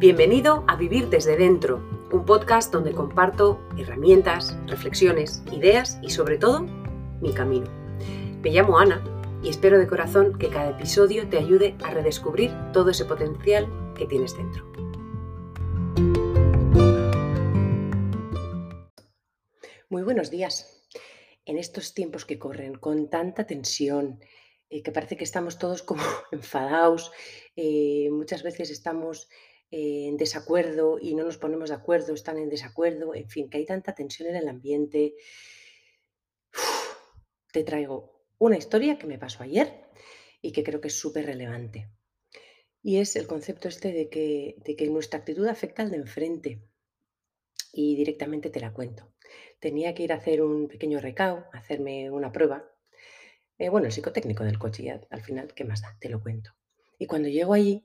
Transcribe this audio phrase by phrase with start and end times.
[0.00, 1.76] Bienvenido a Vivir desde Dentro,
[2.10, 6.62] un podcast donde comparto herramientas, reflexiones, ideas y sobre todo
[7.20, 7.66] mi camino.
[8.40, 9.04] Me llamo Ana
[9.42, 14.06] y espero de corazón que cada episodio te ayude a redescubrir todo ese potencial que
[14.06, 14.64] tienes dentro.
[19.90, 20.82] Muy buenos días.
[21.44, 24.18] En estos tiempos que corren con tanta tensión,
[24.70, 27.12] eh, que parece que estamos todos como enfadados,
[27.54, 29.28] eh, muchas veces estamos
[29.70, 33.66] en desacuerdo y no nos ponemos de acuerdo, están en desacuerdo, en fin, que hay
[33.66, 35.14] tanta tensión en el ambiente.
[37.52, 39.84] te traigo una historia que me pasó ayer
[40.42, 41.90] y que creo que es súper relevante.
[42.82, 46.62] Y es el concepto este de que, de que nuestra actitud afecta al de enfrente.
[47.72, 49.12] Y directamente te la cuento.
[49.60, 52.64] Tenía que ir a hacer un pequeño recao, hacerme una prueba.
[53.58, 55.96] Eh, bueno, el psicotécnico del coche, al final, ¿qué más da?
[56.00, 56.52] Te lo cuento.
[56.98, 57.84] Y cuando llego allí,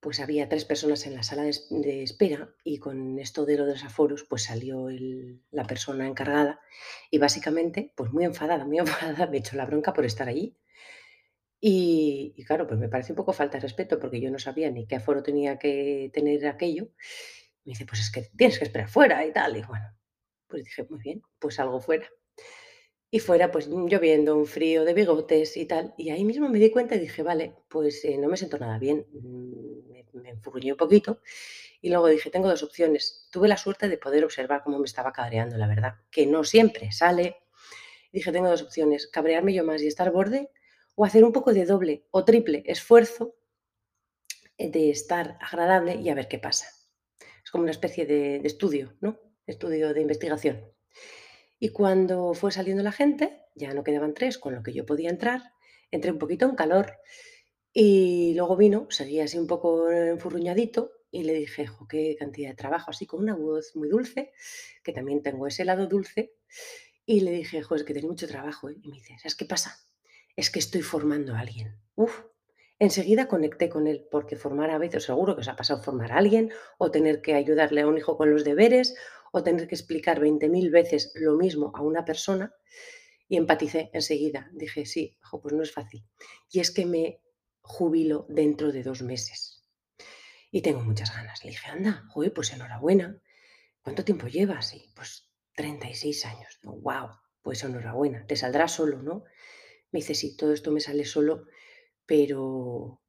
[0.00, 3.84] pues había tres personas en la sala de, espera y con esto de de los
[3.84, 4.88] aforos, pues salió
[5.50, 6.60] la persona encargada
[7.10, 10.56] y básicamente, pues muy enfadada, muy enfadada, me echó la bronca por estar allí.
[11.60, 14.70] Y, y, claro, pues me parece un poco falta de respeto porque yo no sabía
[14.70, 16.90] ni qué aforo tenía que tener aquello.
[17.64, 19.56] Me dice, pues es que tienes que esperar fuera y tal.
[19.56, 19.86] Y bueno,
[20.46, 22.08] pues dije, muy bien, pues salgo fuera.
[23.10, 25.94] Y fuera, pues lloviendo, un frío de bigotes y tal.
[25.96, 28.78] Y ahí mismo me di cuenta y dije, vale, pues eh, no me siento nada
[28.78, 29.06] bien.
[29.12, 31.20] Mm, me, me enfurruñé un poquito.
[31.80, 33.28] Y luego dije, tengo dos opciones.
[33.30, 36.92] Tuve la suerte de poder observar cómo me estaba cabreando, la verdad, que no siempre
[36.92, 37.36] sale.
[38.12, 40.50] Dije, tengo dos opciones, cabrearme yo más y estar borde,
[40.94, 43.36] o hacer un poco de doble o triple esfuerzo
[44.58, 46.66] de estar agradable y a ver qué pasa.
[47.44, 49.18] Es como una especie de estudio, ¿no?
[49.46, 50.72] Estudio de investigación.
[51.58, 55.10] Y cuando fue saliendo la gente, ya no quedaban tres con lo que yo podía
[55.10, 55.42] entrar,
[55.90, 56.92] entré un poquito en calor
[57.72, 62.56] y luego vino, seguía así un poco enfurruñadito y le dije, jo, qué cantidad de
[62.56, 64.32] trabajo, así con una voz muy dulce,
[64.82, 66.34] que también tengo ese lado dulce,
[67.06, 68.68] y le dije, jo, es que tengo mucho trabajo.
[68.68, 68.76] ¿eh?
[68.82, 69.78] Y me dice, ¿sabes qué pasa?
[70.36, 71.80] Es que estoy formando a alguien.
[71.94, 72.24] Uf,
[72.78, 76.18] enseguida conecté con él, porque formar a veces, seguro que os ha pasado formar a
[76.18, 78.94] alguien, o tener que ayudarle a un hijo con los deberes,
[79.32, 82.54] o tener que explicar 20.000 veces lo mismo a una persona
[83.28, 84.50] y empaticé enseguida.
[84.52, 86.04] Dije, sí, pues no es fácil.
[86.50, 87.20] Y es que me
[87.60, 89.64] jubilo dentro de dos meses.
[90.50, 91.44] Y tengo muchas ganas.
[91.44, 93.20] Le dije, anda, joder, pues enhorabuena.
[93.82, 94.74] ¿Cuánto tiempo llevas?
[94.74, 96.58] Y pues 36 años.
[96.62, 97.10] wow,
[97.42, 98.26] pues enhorabuena.
[98.26, 99.24] Te saldrá solo, ¿no?
[99.90, 101.46] Me dice, sí, todo esto me sale solo,
[102.06, 103.02] pero,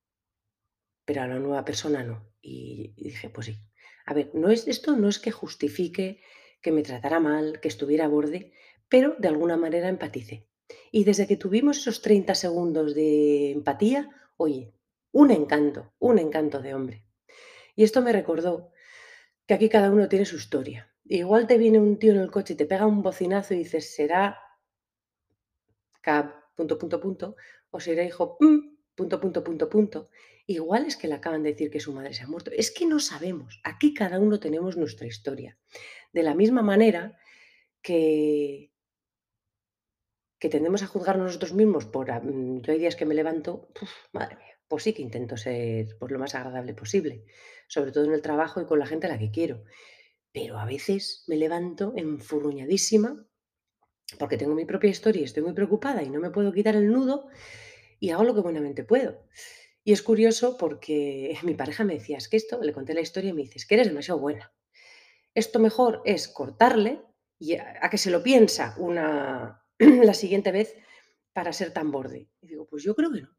[1.06, 2.30] pero a la nueva persona no.
[2.42, 3.60] Y, y dije, pues sí,
[4.10, 6.20] a ver, no es, esto no es que justifique
[6.64, 8.54] que me tratara mal, que estuviera a borde,
[8.90, 10.48] pero de alguna manera empatice.
[10.92, 14.74] Y desde que tuvimos esos 30 segundos de empatía, oye,
[15.12, 17.06] un encanto, un encanto de hombre.
[17.76, 18.72] Y esto me recordó
[19.46, 20.92] que aquí cada uno tiene su historia.
[21.06, 23.94] Igual te viene un tío en el coche y te pega un bocinazo y dices,
[23.94, 24.40] será
[26.02, 27.36] K, punto, punto, punto,
[27.70, 30.10] o será hijo, punto, punto, punto, punto.
[30.50, 32.50] Igual es que le acaban de decir que su madre se ha muerto.
[32.50, 33.62] Es que no sabemos.
[33.64, 35.60] Aquí cada uno tenemos nuestra historia.
[36.12, 37.20] De la misma manera
[37.84, 38.72] que,
[40.40, 42.12] que tendemos a juzgarnos nosotros mismos por...
[42.12, 43.70] Mm, yo hay días que me levanto,
[44.12, 47.26] madre mía, pues sí que intento ser pues, lo más agradable posible,
[47.68, 49.64] sobre todo en el trabajo y con la gente a la que quiero.
[50.32, 53.24] Pero a veces me levanto enfurruñadísima
[54.18, 57.28] porque tengo mi propia historia estoy muy preocupada y no me puedo quitar el nudo
[58.00, 59.28] y hago lo que buenamente puedo.
[59.84, 63.32] Y es curioso porque mi pareja me decía, es que esto, le conté la historia
[63.32, 64.54] y me dice, es que eres demasiado buena.
[65.34, 67.02] Esto mejor es cortarle
[67.38, 70.76] y a, que se lo piensa una, la siguiente vez
[71.34, 72.30] para ser tan borde.
[72.42, 73.30] Y digo, pues yo creo que no.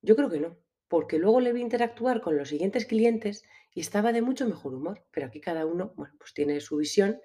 [0.00, 0.58] Yo creo que no.
[0.88, 5.06] Porque luego le vi interactuar con los siguientes clientes y estaba de mucho mejor humor.
[5.10, 7.20] Pero aquí cada uno, bueno, pues tiene su visión.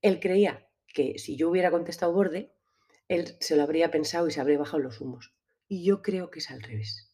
[0.00, 2.54] Él creía que si yo hubiera contestado borde,
[3.08, 5.34] él se lo habría pensado y se habría bajado los humos.
[5.68, 7.13] Y yo creo que es al revés.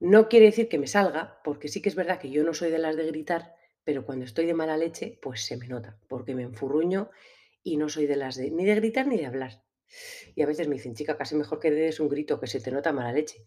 [0.00, 2.70] No quiere decir que me salga, porque sí que es verdad que yo no soy
[2.70, 3.54] de las de gritar,
[3.84, 7.10] pero cuando estoy de mala leche, pues se me nota, porque me enfurruño
[7.62, 9.62] y no soy de las de ni de gritar ni de hablar.
[10.34, 12.70] Y a veces me dicen, chica, casi mejor que des un grito, que se te
[12.70, 13.44] nota mala leche.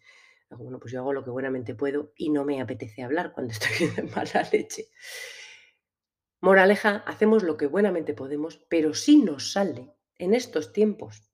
[0.51, 3.87] bueno, pues yo hago lo que buenamente puedo y no me apetece hablar cuando estoy
[3.87, 4.89] de mala leche.
[6.39, 11.31] Moraleja, hacemos lo que buenamente podemos, pero si nos sale en estos tiempos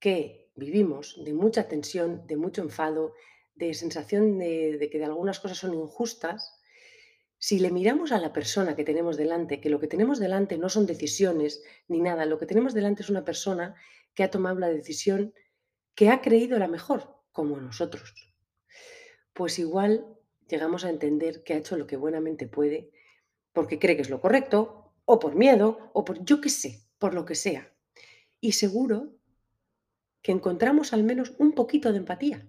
[0.00, 3.14] que vivimos de mucha tensión, de mucho enfado,
[3.54, 6.60] de sensación de, que de algunas cosas son injustas,
[7.38, 10.68] si le miramos a la persona que tenemos delante, que lo que tenemos delante no
[10.68, 13.74] son decisiones ni nada, lo que tenemos delante es una persona
[14.14, 15.34] que ha tomado la decisión
[15.94, 18.34] que ha creído la mejor, como nosotros.
[19.32, 20.06] Pues igual
[20.48, 22.90] llegamos a entender que ha hecho lo que buenamente puede,
[23.52, 27.14] porque cree que es lo correcto, o por miedo, o por yo qué sé, por
[27.14, 27.72] lo que sea.
[28.40, 29.12] Y seguro
[30.22, 32.48] que encontramos al menos un poquito de empatía,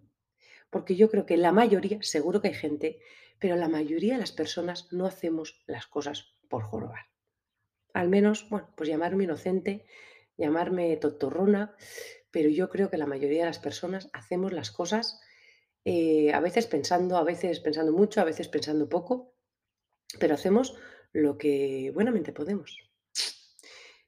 [0.76, 3.00] porque yo creo que la mayoría, seguro que hay gente,
[3.40, 7.06] pero la mayoría de las personas no hacemos las cosas por jorobar.
[7.94, 9.86] Al menos, bueno, pues llamarme inocente,
[10.36, 11.78] llamarme tontorrona,
[12.30, 15.22] pero yo creo que la mayoría de las personas hacemos las cosas,
[15.86, 19.34] eh, a veces pensando, a veces pensando mucho, a veces pensando poco,
[20.20, 20.76] pero hacemos
[21.14, 22.92] lo que buenamente podemos.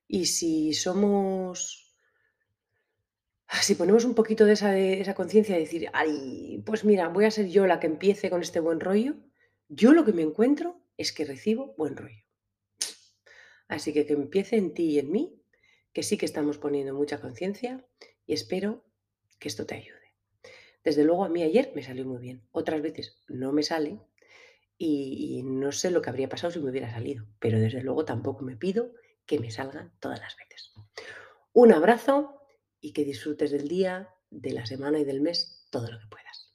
[0.05, 1.86] Y si somos
[3.61, 7.25] si ponemos un poquito de esa de esa conciencia de decir: "Ay, pues mira, voy
[7.25, 9.15] a ser yo la que empiece con este buen rollo",
[9.69, 12.23] yo lo que me encuentro es que recibo buen rollo.
[13.67, 15.41] Así que que empiece en ti y en mí,
[15.93, 17.85] que sí que estamos poniendo mucha conciencia
[18.25, 18.83] y espero
[19.39, 20.13] que esto te ayude.
[20.83, 22.43] Desde luego, a mí ayer me salió muy bien.
[22.51, 23.99] Otras veces no me sale
[24.77, 28.05] y y no sé lo que habría pasado si me hubiera salido, pero desde luego
[28.05, 28.93] tampoco me pido
[29.25, 30.71] que me salgan todas las veces.
[31.53, 32.41] Un abrazo
[32.81, 36.53] y que disfrutes del día, de la semana y del mes todo lo que puedas.